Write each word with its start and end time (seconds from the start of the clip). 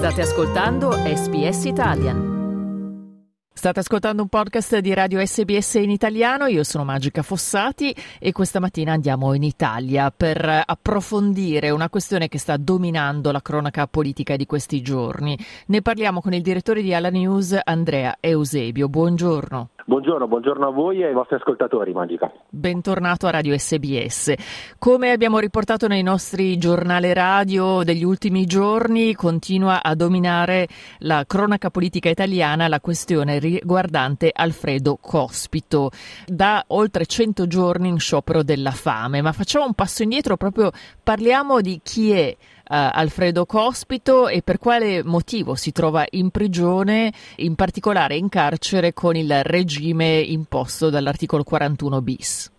State 0.00 0.22
ascoltando 0.22 0.92
SBS 0.92 1.64
Italian. 1.64 3.18
State 3.52 3.80
ascoltando 3.80 4.22
un 4.22 4.28
podcast 4.28 4.78
di 4.78 4.94
Radio 4.94 5.22
SBS 5.22 5.74
in 5.74 5.90
italiano, 5.90 6.46
io 6.46 6.64
sono 6.64 6.84
Magica 6.84 7.20
Fossati 7.20 7.94
e 8.18 8.32
questa 8.32 8.60
mattina 8.60 8.94
andiamo 8.94 9.34
in 9.34 9.42
Italia 9.42 10.10
per 10.10 10.62
approfondire 10.64 11.68
una 11.68 11.90
questione 11.90 12.28
che 12.28 12.38
sta 12.38 12.56
dominando 12.56 13.30
la 13.30 13.42
cronaca 13.42 13.86
politica 13.88 14.36
di 14.36 14.46
questi 14.46 14.80
giorni. 14.80 15.38
Ne 15.66 15.82
parliamo 15.82 16.22
con 16.22 16.32
il 16.32 16.40
direttore 16.40 16.80
di 16.80 16.94
Alla 16.94 17.10
News, 17.10 17.54
Andrea 17.62 18.16
Eusebio. 18.20 18.88
Buongiorno. 18.88 19.68
Buongiorno, 19.90 20.28
buongiorno 20.28 20.68
a 20.68 20.70
voi 20.70 21.00
e 21.00 21.06
ai 21.06 21.12
vostri 21.12 21.34
ascoltatori, 21.34 21.92
Magica. 21.92 22.30
Bentornato 22.48 23.26
a 23.26 23.30
Radio 23.30 23.58
SBS. 23.58 24.34
Come 24.78 25.10
abbiamo 25.10 25.40
riportato 25.40 25.88
nei 25.88 26.04
nostri 26.04 26.58
giornali 26.58 27.12
radio 27.12 27.82
degli 27.82 28.04
ultimi 28.04 28.46
giorni, 28.46 29.16
continua 29.16 29.82
a 29.82 29.96
dominare 29.96 30.68
la 30.98 31.24
cronaca 31.26 31.70
politica 31.70 32.08
italiana 32.08 32.68
la 32.68 32.78
questione 32.78 33.40
riguardante 33.40 34.30
Alfredo 34.32 34.96
Cospito. 34.96 35.90
Da 36.24 36.62
oltre 36.68 37.04
100 37.04 37.48
giorni 37.48 37.88
in 37.88 37.98
sciopero 37.98 38.44
della 38.44 38.70
fame, 38.70 39.20
ma 39.22 39.32
facciamo 39.32 39.64
un 39.64 39.74
passo 39.74 40.04
indietro, 40.04 40.36
proprio 40.36 40.70
parliamo 41.02 41.60
di 41.60 41.80
chi 41.82 42.12
è 42.12 42.36
Alfredo 42.70 43.46
Cospito 43.46 44.28
e 44.28 44.42
per 44.42 44.58
quale 44.58 45.02
motivo 45.02 45.54
si 45.54 45.72
trova 45.72 46.04
in 46.10 46.30
prigione, 46.30 47.12
in 47.38 47.56
particolare 47.56 48.14
in 48.14 48.28
carcere 48.28 48.92
con 48.92 49.16
il 49.16 49.42
regime 49.42 50.20
imposto 50.20 50.88
dall'articolo 50.88 51.42
41 51.42 52.00
bis. 52.00 52.52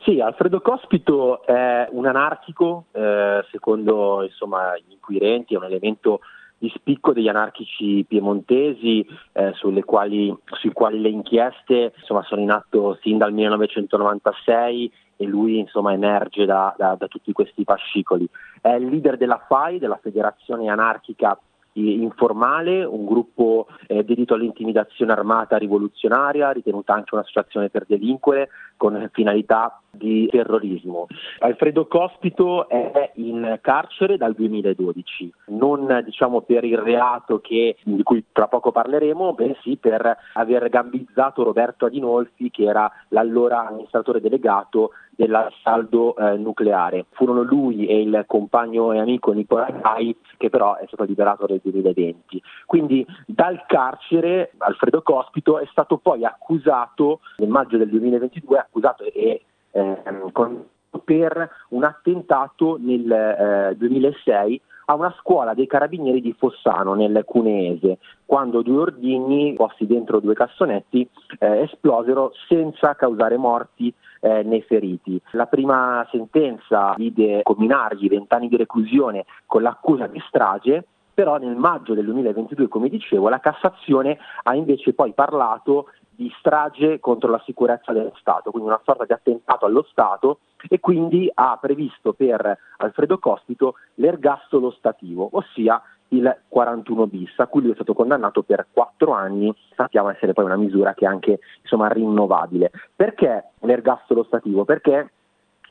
Sì, 0.00 0.20
Alfredo 0.20 0.62
Cospito 0.62 1.44
è 1.44 1.86
un 1.90 2.06
anarchico, 2.06 2.86
eh, 2.92 3.44
secondo 3.50 4.22
insomma, 4.22 4.74
gli 4.78 4.92
inquirenti, 4.92 5.52
è 5.52 5.58
un 5.58 5.64
elemento 5.64 6.20
di 6.56 6.72
spicco 6.74 7.12
degli 7.12 7.28
anarchici 7.28 8.04
piemontesi 8.08 9.06
eh, 9.32 9.52
quali, 9.84 10.34
sui 10.60 10.72
quali 10.72 11.00
le 11.00 11.10
inchieste 11.10 11.92
insomma, 11.96 12.22
sono 12.24 12.40
in 12.40 12.50
atto 12.50 12.98
sin 13.02 13.16
dal 13.16 13.32
1996 13.32 14.92
e 15.18 15.26
lui 15.26 15.58
insomma, 15.58 15.92
emerge 15.92 16.46
da, 16.46 16.72
da, 16.78 16.94
da, 16.96 17.08
tutti 17.08 17.32
questi 17.32 17.64
fascicoli. 17.64 18.26
È 18.60 18.70
il 18.70 18.86
leader 18.86 19.16
della 19.16 19.44
FAI, 19.46 19.80
della 19.80 19.98
Federazione 20.00 20.68
Anarchica 20.70 21.36
informale, 21.78 22.84
un 22.84 23.04
gruppo 23.04 23.66
eh, 23.86 24.04
dedito 24.04 24.34
all'intimidazione 24.34 25.12
armata 25.12 25.56
rivoluzionaria, 25.56 26.50
ritenuta 26.50 26.94
anche 26.94 27.14
un'associazione 27.14 27.68
per 27.68 27.84
delinquere 27.86 28.48
con 28.76 29.08
finalità 29.12 29.80
di 29.90 30.28
terrorismo. 30.30 31.06
Alfredo 31.40 31.86
Cospito 31.86 32.68
è 32.68 33.12
in 33.16 33.58
carcere 33.60 34.16
dal 34.16 34.34
2012, 34.34 35.32
non 35.46 36.02
diciamo 36.04 36.42
per 36.42 36.64
il 36.64 36.78
reato 36.78 37.40
che, 37.40 37.76
di 37.82 38.02
cui 38.02 38.24
tra 38.32 38.46
poco 38.46 38.70
parleremo, 38.70 39.34
bensì 39.34 39.76
per 39.76 40.16
aver 40.34 40.68
gambizzato 40.68 41.42
Roberto 41.42 41.86
Adinolfi 41.86 42.50
che 42.50 42.64
era 42.64 42.90
l'allora 43.08 43.66
amministratore 43.66 44.20
delegato 44.20 44.90
dell'assaldo 45.18 46.16
eh, 46.16 46.36
nucleare. 46.36 47.06
Furono 47.10 47.42
lui 47.42 47.86
e 47.86 48.00
il 48.00 48.22
compagno 48.28 48.92
e 48.92 49.00
amico 49.00 49.32
Nicola 49.32 49.68
Gai 49.68 50.16
che 50.36 50.48
però 50.48 50.76
è 50.76 50.84
stato 50.86 51.02
liberato 51.02 51.44
nel 51.48 51.60
2020. 51.60 52.40
Quindi 52.66 53.04
dal 53.26 53.64
carcere 53.66 54.52
Alfredo 54.58 55.02
Cospito 55.02 55.58
è 55.58 55.66
stato 55.72 55.96
poi 55.96 56.24
accusato 56.24 57.18
nel 57.38 57.48
maggio 57.48 57.78
del 57.78 57.88
2022, 57.88 58.58
accusato 58.58 59.02
e 59.12 59.42
con, 60.30 60.64
per 61.04 61.50
un 61.70 61.82
attentato 61.82 62.76
nel 62.78 63.10
eh, 63.10 63.76
2006 63.76 64.60
a 64.90 64.94
una 64.94 65.14
scuola 65.18 65.52
dei 65.52 65.66
carabinieri 65.66 66.22
di 66.22 66.34
Fossano 66.38 66.94
nel 66.94 67.22
Cuneese, 67.26 67.98
quando 68.24 68.62
due 68.62 68.82
ordigni 68.82 69.52
posti 69.54 69.86
dentro 69.86 70.18
due 70.20 70.34
cassonetti 70.34 71.06
eh, 71.40 71.62
esplosero 71.62 72.32
senza 72.48 72.94
causare 72.94 73.36
morti 73.36 73.92
eh, 74.20 74.42
né 74.42 74.60
feriti. 74.62 75.20
La 75.32 75.46
prima 75.46 76.06
sentenza 76.10 76.94
vide 76.96 77.42
comminargli 77.42 78.08
vent'anni 78.08 78.48
di 78.48 78.56
reclusione 78.56 79.24
con 79.46 79.62
l'accusa 79.62 80.06
di 80.06 80.22
strage 80.26 80.84
però 81.18 81.36
nel 81.36 81.56
maggio 81.56 81.94
del 81.94 82.04
2022, 82.04 82.68
come 82.68 82.88
dicevo, 82.88 83.28
la 83.28 83.40
Cassazione 83.40 84.16
ha 84.44 84.54
invece 84.54 84.92
poi 84.92 85.12
parlato 85.14 85.88
di 86.18 86.32
strage 86.38 87.00
contro 87.00 87.28
la 87.28 87.42
sicurezza 87.44 87.92
dello 87.92 88.12
Stato, 88.20 88.52
quindi 88.52 88.68
una 88.68 88.80
sorta 88.84 89.04
di 89.04 89.12
attentato 89.12 89.66
allo 89.66 89.84
Stato 89.90 90.38
e 90.68 90.78
quindi 90.78 91.28
ha 91.34 91.58
previsto 91.60 92.12
per 92.12 92.58
Alfredo 92.76 93.18
Cospito 93.18 93.74
l'ergastolo 93.94 94.70
stativo, 94.70 95.28
ossia 95.32 95.82
il 96.08 96.40
41 96.48 97.06
bis, 97.06 97.38
a 97.38 97.46
cui 97.46 97.62
lui 97.62 97.72
è 97.72 97.74
stato 97.74 97.92
condannato 97.92 98.42
per 98.42 98.66
quattro 98.72 99.12
anni, 99.12 99.54
sappiamo 99.74 100.10
essere 100.10 100.32
poi 100.32 100.44
una 100.44 100.56
misura 100.56 100.94
che 100.94 101.04
è 101.04 101.08
anche 101.08 101.40
insomma, 101.60 101.88
rinnovabile. 101.88 102.70
Perché 102.94 103.50
l'ergastolo 103.60 104.24
stativo? 104.24 104.64
Perché 104.64 105.10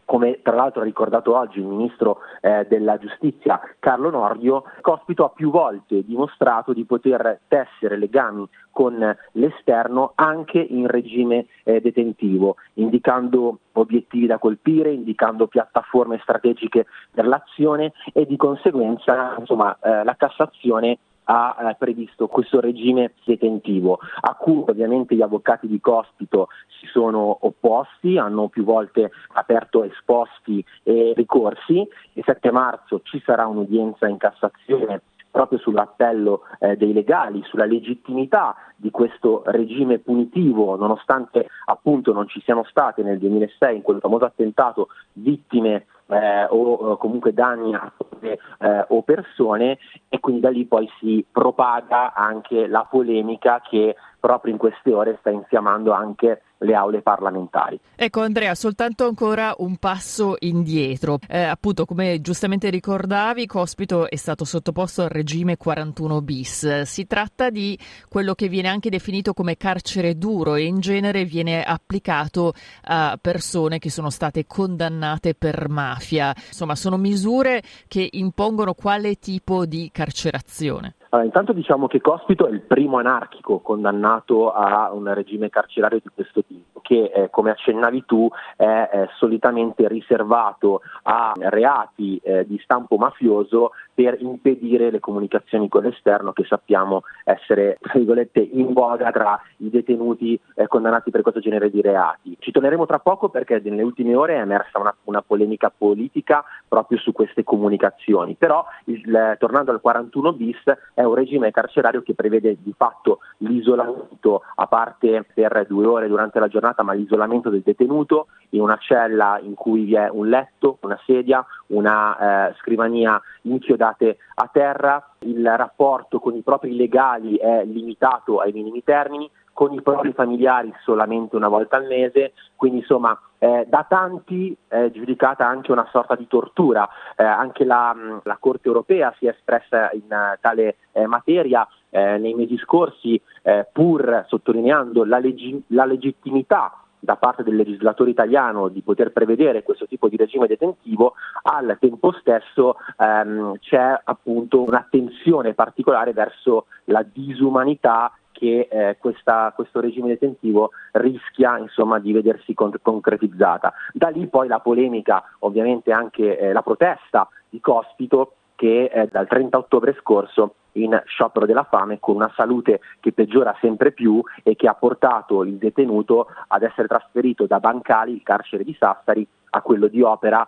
come 0.07 0.39
tra 0.41 0.55
l'altro 0.55 0.81
ha 0.81 0.85
ricordato 0.85 1.35
oggi 1.35 1.59
il 1.59 1.65
ministro 1.65 2.19
eh, 2.39 2.65
della 2.69 2.97
giustizia 2.97 3.59
Carlo 3.77 4.09
Nordio, 4.09 4.63
Cospito 4.79 5.25
ha 5.25 5.29
più 5.29 5.51
volte 5.51 6.05
dimostrato 6.05 6.71
di 6.71 6.85
poter 6.85 7.41
tessere 7.49 7.97
legami 7.97 8.47
con 8.71 9.17
l'esterno 9.33 10.13
anche 10.15 10.59
in 10.59 10.87
regime 10.87 11.47
eh, 11.63 11.81
detentivo, 11.81 12.55
indicando 12.75 13.59
obiettivi 13.73 14.27
da 14.27 14.37
colpire, 14.37 14.93
indicando 14.93 15.47
piattaforme 15.47 16.19
strategiche 16.21 16.85
per 17.11 17.27
l'azione 17.27 17.91
e 18.13 18.25
di 18.25 18.37
conseguenza 18.37 19.35
insomma, 19.37 19.77
eh, 19.83 20.05
la 20.05 20.15
Cassazione 20.15 20.99
ha 21.29 21.55
eh, 21.59 21.75
previsto 21.75 22.27
questo 22.27 22.59
regime 22.59 23.13
detentivo, 23.23 23.99
a 24.21 24.35
cui 24.35 24.63
ovviamente 24.67 25.15
gli 25.15 25.21
avvocati 25.21 25.67
di 25.67 25.79
Cospito 25.79 26.49
si 26.79 26.87
sono 26.87 27.37
opposti, 27.41 28.17
hanno 28.17 28.47
più 28.47 28.63
volte 28.63 29.11
aperto 29.33 29.83
esposti 29.83 30.63
e 30.83 31.13
ricorsi. 31.15 31.87
Il 32.13 32.23
7 32.25 32.51
marzo 32.51 33.01
ci 33.03 33.21
sarà 33.25 33.45
un'udienza 33.47 34.07
in 34.07 34.17
Cassazione 34.17 35.01
proprio 35.29 35.59
sull'appello 35.59 36.41
eh, 36.59 36.77
dei 36.77 36.93
legali, 36.93 37.43
sulla 37.43 37.65
legittimità 37.65 38.55
di 38.75 38.89
questo 38.89 39.43
regime 39.45 39.99
punitivo, 39.99 40.75
nonostante 40.75 41.47
appunto 41.65 42.11
non 42.11 42.27
ci 42.27 42.41
siano 42.41 42.63
state 42.63 43.03
nel 43.03 43.19
2006 43.19 43.75
in 43.75 43.81
quel 43.83 43.99
famoso 43.99 44.25
attentato 44.25 44.87
vittime 45.13 45.85
eh, 46.09 46.45
o 46.49 46.97
comunque 46.97 47.33
danni 47.33 47.73
a 47.73 47.91
cose 47.95 48.39
eh, 48.59 48.85
o 48.89 49.01
persone 49.03 49.77
e 50.09 50.19
quindi 50.19 50.41
da 50.41 50.49
lì 50.49 50.65
poi 50.65 50.89
si 50.99 51.25
propaga 51.29 52.13
anche 52.13 52.67
la 52.67 52.87
polemica 52.89 53.61
che 53.61 53.95
proprio 54.19 54.53
in 54.53 54.59
queste 54.59 54.93
ore 54.93 55.17
sta 55.19 55.29
infiammando 55.29 55.91
anche 55.91 56.41
le 56.59 56.73
aule 56.73 57.01
parlamentari. 57.01 57.79
Ecco 57.95 58.21
Andrea, 58.21 58.55
soltanto 58.55 59.05
ancora 59.05 59.53
un 59.59 59.77
passo 59.77 60.35
indietro. 60.39 61.19
Eh, 61.27 61.43
appunto, 61.43 61.85
come 61.85 62.19
giustamente 62.21 62.69
ricordavi, 62.69 63.45
Cospito 63.45 64.09
è 64.09 64.15
stato 64.15 64.43
sottoposto 64.43 65.03
al 65.03 65.09
regime 65.09 65.57
41 65.57 66.21
bis. 66.21 66.81
Si 66.81 67.05
tratta 67.05 67.49
di 67.49 67.77
quello 68.09 68.33
che 68.33 68.47
viene 68.47 68.69
anche 68.69 68.89
definito 68.89 69.33
come 69.33 69.57
carcere 69.57 70.17
duro 70.17 70.55
e 70.55 70.63
in 70.63 70.79
genere 70.79 71.25
viene 71.25 71.63
applicato 71.63 72.53
a 72.85 73.17
persone 73.21 73.77
che 73.79 73.89
sono 73.89 74.09
state 74.09 74.45
condannate 74.47 75.35
per 75.35 75.69
mafia. 75.69 76.33
Insomma, 76.47 76.75
sono 76.75 76.97
misure 76.97 77.61
che 77.87 78.07
impongono 78.11 78.73
quale 78.73 79.15
tipo 79.15 79.65
di 79.65 79.89
carcerazione? 79.91 80.95
Allora, 81.17 81.33
intanto 81.33 81.53
diciamo 81.53 81.87
che 81.87 81.99
Cospito 81.99 82.45
è 82.45 82.51
il 82.51 82.61
primo 82.61 82.99
anarchico 82.99 83.57
condannato 83.57 84.51
a 84.51 84.91
un 84.93 85.11
regime 85.15 85.49
carcerario 85.49 85.99
di 85.99 86.11
questo 86.13 86.43
tipo, 86.43 86.79
che 86.81 87.11
eh, 87.11 87.29
come 87.31 87.49
accennavi 87.49 88.05
tu 88.05 88.29
è 88.55 88.89
eh, 88.93 89.09
solitamente 89.17 89.87
riservato 89.87 90.81
a 91.03 91.33
reati 91.35 92.19
eh, 92.23 92.45
di 92.45 92.59
stampo 92.61 92.97
mafioso 92.97 93.71
per 93.97 94.15
impedire 94.19 94.91
le 94.91 94.99
comunicazioni 94.99 95.67
con 95.69 95.81
l'esterno 95.81 96.31
che 96.31 96.43
sappiamo 96.43 97.01
essere 97.23 97.79
tra 97.81 97.93
virgolette 97.95 98.39
in 98.39 98.71
voga 98.71 99.09
tra 99.09 99.41
i 99.57 99.71
detenuti 99.71 100.39
eh, 100.53 100.67
condannati 100.67 101.09
per 101.09 101.23
questo 101.23 101.39
genere 101.39 101.71
di 101.71 101.81
reati. 101.81 102.37
Ci 102.37 102.51
torneremo 102.51 102.85
tra 102.85 102.99
poco 102.99 103.29
perché 103.29 103.59
nelle 103.63 103.81
ultime 103.81 104.13
ore 104.13 104.35
è 104.35 104.41
emersa 104.41 104.77
una, 104.77 104.95
una 105.05 105.23
polemica 105.23 105.73
politica 105.75 106.43
proprio 106.67 106.99
su 106.99 107.11
queste 107.11 107.43
comunicazioni, 107.43 108.35
però 108.35 108.63
il, 108.83 109.35
tornando 109.39 109.71
al 109.71 109.81
41 109.81 110.33
bis 110.33 110.61
è 110.93 111.01
un 111.01 111.15
regime 111.15 111.49
carcerario 111.49 112.03
che 112.03 112.13
prevede 112.13 112.57
di 112.61 112.75
fatto 112.77 113.21
l'isolamento, 113.37 114.43
a 114.57 114.67
parte 114.67 115.25
per 115.33 115.65
due 115.67 115.87
ore 115.87 116.07
durante 116.07 116.39
la 116.39 116.47
giornata, 116.47 116.83
ma 116.83 116.93
l'isolamento 116.93 117.49
del 117.49 117.63
detenuto 117.65 118.27
in 118.49 118.61
una 118.61 118.77
cella 118.77 119.39
in 119.41 119.53
cui 119.53 119.83
vi 119.83 119.95
è 119.95 120.09
un 120.09 120.27
letto, 120.27 120.77
una 120.81 120.99
sedia, 121.05 121.45
una 121.67 122.49
eh, 122.49 122.55
scrivania 122.59 123.21
inchiodate 123.41 124.17
a 124.35 124.49
terra, 124.51 125.13
il 125.19 125.45
rapporto 125.55 126.19
con 126.19 126.35
i 126.35 126.41
propri 126.41 126.75
legali 126.75 127.35
è 127.35 127.63
limitato 127.65 128.39
ai 128.39 128.51
minimi 128.51 128.83
termini, 128.83 129.29
con 129.57 129.73
i 129.73 129.81
propri 129.81 130.13
familiari 130.13 130.71
solamente 130.83 131.35
una 131.35 131.47
volta 131.47 131.77
al 131.77 131.87
mese, 131.87 132.33
quindi 132.55 132.79
insomma 132.79 133.19
eh, 133.39 133.65
da 133.67 133.85
tanti 133.89 134.55
è 134.67 134.91
giudicata 134.91 135.47
anche 135.47 135.71
una 135.71 135.87
sorta 135.91 136.15
di 136.15 136.27
tortura, 136.27 136.87
eh, 137.15 137.23
anche 137.23 137.65
la, 137.65 137.95
la, 138.23 138.37
Corte 138.39 138.67
europea 138.67 139.13
si 139.17 139.25
è 139.25 139.29
espressa 139.29 139.89
in 139.93 140.03
uh, 140.09 140.37
tale 140.39 140.77
eh, 140.91 141.07
materia 141.07 141.67
eh, 141.89 142.17
nei 142.17 142.35
mesi 142.35 142.55
scorsi, 142.57 143.19
eh, 143.41 143.67
pur 143.71 144.25
sottolineando 144.27 145.03
la, 145.05 145.17
leggi- 145.17 145.63
la 145.69 145.85
legittimità 145.85 146.86
da 146.99 147.15
parte 147.15 147.43
del 147.43 147.55
legislatore 147.55 148.09
italiano 148.09 148.67
di 148.67 148.81
poter 148.81 149.11
prevedere 149.11 149.63
questo 149.63 149.87
tipo 149.87 150.07
di 150.09 150.17
regime 150.17 150.47
detentivo, 150.47 151.13
al 151.43 151.77
tempo 151.79 152.11
stesso 152.13 152.75
ehm, 152.97 153.57
c'è 153.59 153.99
appunto 154.03 154.63
un'attenzione 154.63 155.53
particolare 155.53 156.13
verso 156.13 156.65
la 156.85 157.03
disumanità 157.03 158.11
che 158.37 158.67
eh, 158.69 158.97
questa, 158.99 159.51
questo 159.55 159.79
regime 159.79 160.09
detentivo 160.09 160.69
rischia 160.91 161.57
insomma, 161.57 161.97
di 161.97 162.11
vedersi 162.11 162.53
con- 162.53 162.71
concretizzata. 162.81 163.73
Da 163.93 164.09
lì 164.09 164.27
poi 164.27 164.47
la 164.47 164.59
polemica, 164.59 165.23
ovviamente 165.39 165.91
anche 165.91 166.37
eh, 166.37 166.53
la 166.53 166.61
protesta 166.61 167.27
di 167.49 167.59
Cospito 167.59 168.33
che 168.53 168.91
eh, 168.93 169.07
dal 169.11 169.27
30 169.27 169.57
ottobre 169.57 169.95
scorso 169.99 170.55
in 170.83 171.01
sciopero 171.05 171.45
della 171.45 171.63
fame 171.63 171.99
con 171.99 172.15
una 172.15 172.31
salute 172.35 172.81
che 172.99 173.11
peggiora 173.11 173.55
sempre 173.61 173.91
più 173.91 174.21
e 174.43 174.55
che 174.55 174.67
ha 174.67 174.73
portato 174.73 175.43
il 175.43 175.55
detenuto 175.55 176.27
ad 176.47 176.63
essere 176.63 176.87
trasferito 176.87 177.45
da 177.45 177.59
Bancali, 177.59 178.13
il 178.13 178.23
carcere 178.23 178.63
di 178.63 178.75
Sassari, 178.77 179.27
a 179.51 179.61
quello 179.61 179.87
di 179.87 180.01
Opera, 180.01 180.47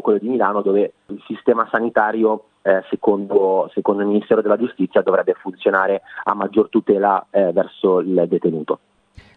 quello 0.00 0.18
di 0.18 0.28
Milano, 0.28 0.60
dove 0.62 0.92
il 1.06 1.22
sistema 1.26 1.66
sanitario 1.70 2.44
eh, 2.62 2.82
secondo, 2.90 3.70
secondo, 3.72 4.02
il 4.02 4.08
Ministero 4.08 4.42
della 4.42 4.58
Giustizia 4.58 5.00
dovrebbe 5.00 5.34
funzionare 5.34 6.02
a 6.24 6.34
maggior 6.34 6.68
tutela 6.68 7.26
eh, 7.30 7.52
verso 7.52 8.00
il 8.00 8.26
detenuto. 8.28 8.80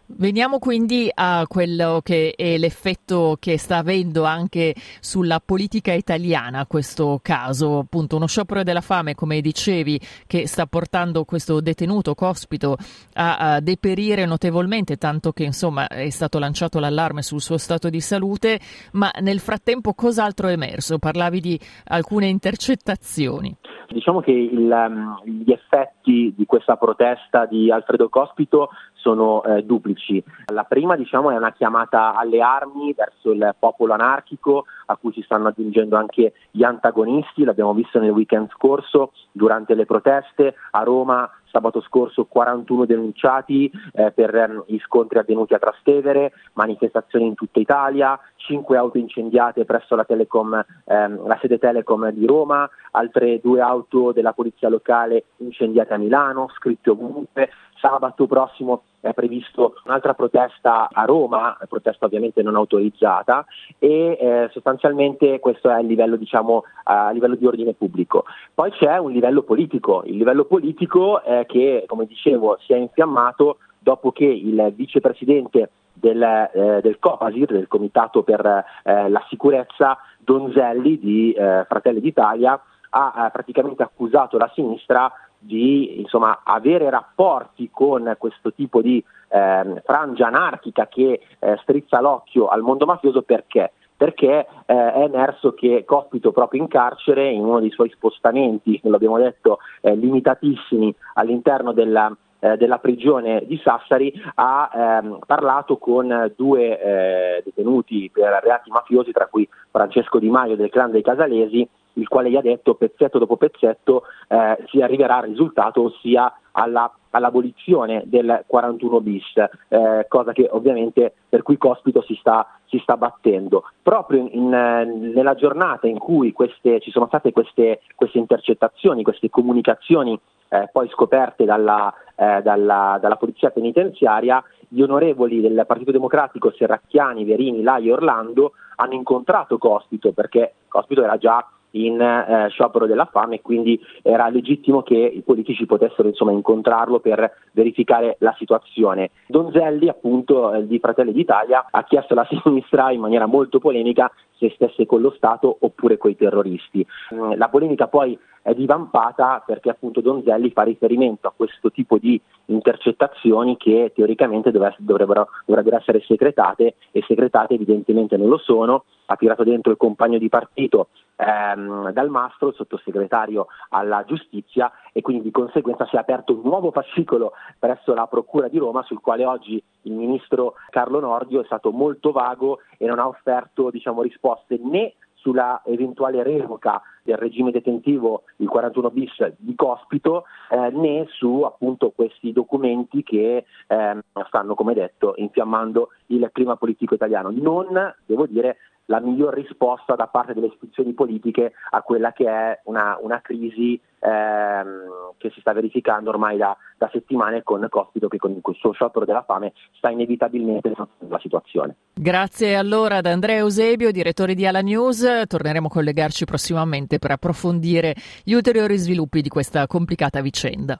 Veniamo 0.05 0.59
quindi 0.59 1.09
a 1.13 1.45
quello 1.47 2.01
che 2.03 2.33
è 2.35 2.57
l'effetto 2.57 3.37
che 3.39 3.57
sta 3.57 3.77
avendo 3.77 4.25
anche 4.25 4.75
sulla 4.99 5.41
politica 5.43 5.93
italiana 5.93 6.65
questo 6.67 7.19
caso, 7.23 7.79
appunto 7.79 8.17
uno 8.17 8.27
sciopero 8.27 8.63
della 8.63 8.81
fame, 8.81 9.15
come 9.15 9.39
dicevi, 9.39 9.97
che 10.27 10.45
sta 10.45 10.65
portando 10.65 11.23
questo 11.23 11.61
detenuto 11.61 12.15
Cospito 12.15 12.75
a, 13.13 13.37
a 13.37 13.59
deperire 13.61 14.25
notevolmente, 14.25 14.97
tanto 14.97 15.31
che 15.31 15.45
insomma 15.45 15.87
è 15.87 16.09
stato 16.09 16.37
lanciato 16.37 16.79
l'allarme 16.79 17.21
sul 17.21 17.41
suo 17.41 17.57
stato 17.57 17.89
di 17.89 18.01
salute, 18.01 18.59
ma 18.91 19.09
nel 19.21 19.39
frattempo 19.39 19.93
cos'altro 19.93 20.49
è 20.49 20.51
emerso? 20.51 20.99
Parlavi 20.99 21.39
di 21.39 21.59
alcune 21.85 22.27
intercettazioni. 22.27 23.55
Diciamo 23.87 24.21
che 24.21 24.31
il, 24.31 24.69
um, 24.71 25.21
gli 25.23 25.51
effetti 25.51 26.33
di 26.35 26.45
questa 26.45 26.77
protesta 26.77 27.45
di 27.45 27.71
Alfredo 27.71 28.09
Cospito 28.09 28.69
sono 29.03 29.43
eh, 29.43 29.63
duplici. 29.63 30.23
La 30.53 30.63
prima 30.63 30.95
diciamo, 30.95 31.29
è 31.29 31.35
una 31.35 31.51
chiamata 31.51 32.15
alle 32.15 32.41
armi 32.41 32.93
verso 32.93 33.31
il 33.31 33.53
popolo 33.59 33.93
anarchico 33.93 34.65
a 34.85 34.95
cui 34.95 35.11
si 35.11 35.21
stanno 35.21 35.49
aggiungendo 35.49 35.97
anche 35.97 36.33
gli 36.49 36.63
antagonisti, 36.63 37.43
l'abbiamo 37.43 37.73
visto 37.73 37.99
nel 37.99 38.11
weekend 38.11 38.49
scorso 38.53 39.11
durante 39.31 39.75
le 39.75 39.85
proteste 39.85 40.55
a 40.71 40.83
Roma 40.83 41.29
sabato 41.53 41.81
scorso 41.81 42.25
41 42.25 42.85
denunciati 42.85 43.71
eh, 43.93 44.11
per 44.11 44.63
gli 44.65 44.79
scontri 44.79 45.19
avvenuti 45.19 45.53
a 45.53 45.59
Trastevere, 45.59 46.33
manifestazioni 46.53 47.27
in 47.27 47.35
tutta 47.35 47.59
Italia, 47.59 48.19
5 48.37 48.75
auto 48.75 48.97
incendiate 48.97 49.63
presso 49.63 49.95
la, 49.95 50.03
Telecom, 50.03 50.65
ehm, 50.85 51.27
la 51.27 51.37
sede 51.39 51.59
Telecom 51.59 52.09
di 52.09 52.25
Roma, 52.25 52.67
altre 52.91 53.39
due 53.39 53.61
auto 53.61 54.11
della 54.11 54.33
polizia 54.33 54.67
locale 54.67 55.25
incendiate 55.37 55.93
a 55.93 55.97
Milano, 55.97 56.49
scritte 56.55 56.89
ovunque. 56.89 57.49
Sabato 57.79 58.27
prossimo 58.27 58.83
è 59.01 59.13
previsto 59.13 59.73
un'altra 59.83 60.13
protesta 60.13 60.87
a 60.89 61.03
Roma, 61.03 61.57
protesta 61.67 62.05
ovviamente 62.05 62.41
non 62.41 62.55
autorizzata 62.55 63.45
e 63.77 64.17
eh, 64.17 64.49
sostanzialmente 64.53 65.39
questo 65.39 65.69
è 65.69 65.73
a 65.73 65.79
livello, 65.79 66.15
diciamo, 66.15 66.63
a 66.83 67.11
livello 67.11 67.35
di 67.35 67.45
ordine 67.45 67.73
pubblico. 67.73 68.23
Poi 68.53 68.71
c'è 68.71 68.97
un 68.97 69.11
livello 69.11 69.43
politico, 69.43 70.03
il 70.05 70.15
livello 70.15 70.45
politico 70.45 71.21
eh, 71.21 71.42
che 71.45 71.83
come 71.87 72.05
dicevo 72.05 72.57
si 72.61 72.73
è 72.73 72.77
infiammato 72.77 73.57
dopo 73.79 74.11
che 74.11 74.25
il 74.25 74.71
vicepresidente 74.75 75.69
del, 75.93 76.21
eh, 76.21 76.79
del 76.81 76.99
Copasir, 76.99 77.51
del 77.51 77.67
Comitato 77.67 78.23
per 78.23 78.45
eh, 78.83 79.09
la 79.09 79.23
Sicurezza, 79.29 79.97
Donzelli 80.19 80.99
di 80.99 81.31
eh, 81.31 81.65
Fratelli 81.67 81.99
d'Italia, 81.99 82.59
ha 82.95 83.31
praticamente 83.33 83.81
accusato 83.81 84.37
la 84.37 84.51
sinistra 84.53 85.11
di 85.43 85.99
insomma, 85.99 86.41
avere 86.43 86.89
rapporti 86.89 87.69
con 87.71 88.15
questo 88.17 88.53
tipo 88.53 88.81
di 88.81 89.03
eh, 89.29 89.81
frangia 89.83 90.27
anarchica 90.27 90.87
che 90.87 91.19
eh, 91.39 91.57
strizza 91.61 91.99
l'occhio 91.99 92.47
al 92.47 92.61
mondo 92.61 92.85
mafioso 92.85 93.23
perché? 93.23 93.73
Perché 94.03 94.45
eh, 94.65 94.91
è 94.91 95.03
emerso 95.03 95.53
che 95.53 95.85
Cospito 95.85 96.33
proprio 96.33 96.61
in 96.61 96.67
carcere, 96.67 97.29
in 97.29 97.45
uno 97.45 97.61
dei 97.61 97.69
suoi 97.69 97.89
spostamenti, 97.89 98.81
come 98.81 98.97
abbiamo 98.97 99.17
detto, 99.17 99.59
eh, 99.79 99.95
limitatissimi 99.95 100.93
all'interno 101.13 101.71
della, 101.71 102.13
eh, 102.39 102.57
della 102.57 102.79
prigione 102.79 103.45
di 103.45 103.57
Sassari, 103.63 104.13
ha 104.35 104.69
ehm, 104.75 105.19
parlato 105.25 105.77
con 105.77 106.33
due 106.35 106.81
eh, 106.81 107.43
detenuti 107.45 108.09
per 108.11 108.41
reati 108.43 108.69
mafiosi, 108.71 109.13
tra 109.13 109.27
cui 109.27 109.47
Francesco 109.71 110.19
Di 110.19 110.29
Maio 110.29 110.57
del 110.57 110.69
clan 110.69 110.91
dei 110.91 111.01
Casalesi, 111.01 111.65
il 111.93 112.07
quale 112.09 112.29
gli 112.29 112.35
ha 112.35 112.41
detto 112.41 112.75
pezzetto 112.75 113.19
dopo 113.19 113.37
pezzetto 113.37 114.03
eh, 114.27 114.65
si 114.67 114.81
arriverà 114.81 115.19
al 115.19 115.29
risultato, 115.29 115.81
ossia 115.81 116.29
alla, 116.51 116.93
all'abolizione 117.13 118.03
del 118.05 118.43
41 118.45 119.01
bis, 119.01 119.37
eh, 119.67 120.05
cosa 120.07 120.31
che 120.31 120.47
ovviamente 120.51 121.13
per 121.29 121.43
cui 121.43 121.57
Cospito 121.57 122.01
si 122.01 122.15
sta, 122.15 122.59
si 122.65 122.79
sta 122.79 122.97
battendo. 122.97 123.63
Proprio 123.81 124.19
in, 124.19 124.29
in, 124.31 125.11
nella 125.13 125.35
giornata 125.35 125.87
in 125.87 125.97
cui 125.97 126.31
queste, 126.31 126.79
ci 126.79 126.91
sono 126.91 127.07
state 127.07 127.31
queste, 127.31 127.81
queste 127.95 128.17
intercettazioni, 128.17 129.03
queste 129.03 129.29
comunicazioni 129.29 130.19
eh, 130.49 130.69
poi 130.71 130.87
scoperte 130.89 131.45
dalla, 131.45 131.91
eh, 132.15 132.41
dalla, 132.43 132.97
dalla, 133.01 133.15
polizia 133.15 133.49
penitenziaria, 133.49 134.43
gli 134.67 134.81
onorevoli 134.81 135.41
del 135.41 135.63
Partito 135.65 135.91
Democratico 135.91 136.51
Serracchiani, 136.51 137.25
Verini, 137.25 137.63
Lai 137.63 137.87
e 137.87 137.91
Orlando 137.91 138.53
hanno 138.75 138.93
incontrato 138.93 139.57
Cospito 139.57 140.11
perché 140.11 140.53
Cospito 140.67 141.03
era 141.03 141.17
già 141.17 141.47
in 141.73 141.99
eh, 141.99 142.49
sciopero 142.49 142.85
della 142.85 143.05
fame 143.05 143.35
e 143.35 143.41
quindi 143.41 143.79
era 144.01 144.29
legittimo 144.29 144.81
che 144.83 144.95
i 144.95 145.21
politici 145.21 145.65
potessero 145.65 146.07
insomma, 146.07 146.31
incontrarlo 146.31 146.99
per 146.99 147.31
verificare 147.51 148.15
la 148.19 148.35
situazione. 148.37 149.11
Donzelli 149.27 149.87
appunto 149.87 150.53
eh, 150.53 150.67
di 150.67 150.79
Fratelli 150.79 151.13
d'Italia 151.13 151.67
ha 151.69 151.83
chiesto 151.83 152.13
alla 152.13 152.27
sinistra 152.43 152.91
in 152.91 152.99
maniera 152.99 153.25
molto 153.25 153.59
polemica 153.59 154.11
se 154.37 154.51
stesse 154.55 154.85
con 154.85 155.01
lo 155.01 155.11
Stato 155.11 155.57
oppure 155.61 155.97
con 155.97 156.11
i 156.11 156.15
terroristi. 156.15 156.85
Mm, 157.13 157.33
la 157.35 157.49
polemica 157.49 157.87
poi 157.87 158.17
è 158.41 158.53
divampata 158.53 159.41
perché 159.45 159.69
appunto 159.69 160.01
Donzelli 160.01 160.51
fa 160.51 160.63
riferimento 160.63 161.27
a 161.27 161.33
questo 161.35 161.71
tipo 161.71 161.97
di 161.97 162.19
intercettazioni 162.47 163.55
che 163.55 163.93
teoricamente 163.95 164.51
dovrebbero, 164.51 165.29
dovrebbero 165.45 165.77
essere 165.77 166.01
segretate 166.05 166.75
e 166.91 167.03
segretate 167.07 167.53
evidentemente 167.53 168.17
non 168.17 168.27
lo 168.27 168.37
sono, 168.37 168.83
ha 169.05 169.15
tirato 169.15 169.43
dentro 169.43 169.71
il 169.71 169.77
compagno 169.77 170.17
di 170.17 170.27
partito 170.27 170.89
ehm, 171.15 171.91
Dal 171.91 172.09
Mastro, 172.09 172.49
il 172.49 172.55
sottosegretario 172.55 173.47
alla 173.69 174.03
giustizia 174.05 174.71
e 174.91 175.01
quindi 175.01 175.23
di 175.23 175.31
conseguenza 175.31 175.85
si 175.85 175.95
è 175.95 175.99
aperto 175.99 176.33
un 176.33 176.41
nuovo 176.43 176.71
fascicolo 176.71 177.33
presso 177.57 177.93
la 177.93 178.07
Procura 178.07 178.47
di 178.47 178.57
Roma 178.57 178.83
sul 178.83 179.01
quale 179.01 179.25
oggi 179.25 179.61
il 179.81 179.93
ministro 179.93 180.55
Carlo 180.69 180.99
Nordio 180.99 181.41
è 181.41 181.45
stato 181.45 181.71
molto 181.71 182.11
vago 182.11 182.59
e 182.77 182.85
non 182.85 182.99
ha 182.99 183.07
offerto 183.07 183.69
diciamo, 183.69 184.01
risposte 184.01 184.59
né 184.61 184.93
sulla 185.23 185.61
eventuale 185.65 186.21
revoca 186.21 186.81
del 187.01 187.15
regime 187.15 187.51
detentivo 187.51 188.23
il 188.37 188.49
41 188.49 188.89
bis 188.91 189.33
di 189.37 189.55
Cospito 189.55 190.25
eh, 190.49 190.69
né 190.71 191.05
su 191.09 191.41
appunto 191.41 191.91
questi 191.91 192.33
documenti 192.33 193.03
che 193.03 193.45
eh, 193.67 193.97
stanno 194.27 194.53
come 194.53 194.73
detto 194.73 195.13
infiammando 195.15 195.89
il 196.07 196.29
clima 196.33 196.57
politico 196.57 196.93
italiano. 196.93 197.31
Non, 197.31 197.93
devo 198.05 198.25
dire, 198.25 198.57
la 198.85 198.99
miglior 198.99 199.33
risposta 199.33 199.95
da 199.95 200.07
parte 200.07 200.33
delle 200.33 200.47
istituzioni 200.47 200.93
politiche 200.93 201.53
a 201.71 201.81
quella 201.81 202.11
che 202.11 202.25
è 202.27 202.59
una, 202.65 202.97
una 203.01 203.21
crisi 203.21 203.79
ehm, 203.99 205.13
che 205.17 205.31
si 205.31 205.39
sta 205.39 205.53
verificando 205.53 206.09
ormai 206.09 206.37
da, 206.37 206.55
da, 206.77 206.89
settimane 206.91 207.43
con 207.43 207.65
Cospito 207.69 208.07
che 208.07 208.17
con 208.17 208.31
il 208.31 208.41
suo 208.57 208.73
sciopero 208.73 209.05
della 209.05 209.23
fame 209.23 209.53
sta 209.73 209.89
inevitabilmente 209.89 210.73
la 211.07 211.19
situazione. 211.19 211.75
Grazie 211.93 212.55
allora 212.55 212.97
ad 212.97 213.05
Andrea 213.05 213.37
Eusebio, 213.37 213.91
direttore 213.91 214.33
di 214.33 214.45
Ala 214.45 214.61
News. 214.61 215.23
Torneremo 215.27 215.67
a 215.67 215.69
collegarci 215.71 216.25
prossimamente 216.25 216.99
per 216.99 217.11
approfondire 217.11 217.95
gli 218.23 218.33
ulteriori 218.33 218.77
sviluppi 218.77 219.21
di 219.21 219.29
questa 219.29 219.65
complicata 219.67 220.21
vicenda. 220.21 220.79